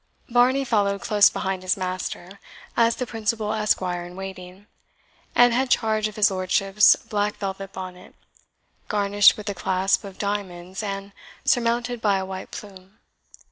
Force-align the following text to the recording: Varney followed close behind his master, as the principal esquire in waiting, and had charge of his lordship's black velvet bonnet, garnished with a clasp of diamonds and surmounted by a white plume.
Varney 0.29 0.65
followed 0.65 0.99
close 1.01 1.29
behind 1.29 1.61
his 1.61 1.77
master, 1.77 2.39
as 2.75 2.95
the 2.95 3.05
principal 3.05 3.53
esquire 3.53 4.03
in 4.03 4.15
waiting, 4.15 4.65
and 5.35 5.53
had 5.53 5.69
charge 5.69 6.07
of 6.07 6.15
his 6.15 6.31
lordship's 6.31 6.95
black 6.95 7.35
velvet 7.35 7.71
bonnet, 7.71 8.15
garnished 8.87 9.37
with 9.37 9.47
a 9.47 9.53
clasp 9.53 10.03
of 10.03 10.17
diamonds 10.17 10.81
and 10.81 11.11
surmounted 11.45 12.01
by 12.01 12.17
a 12.17 12.25
white 12.25 12.49
plume. 12.49 12.97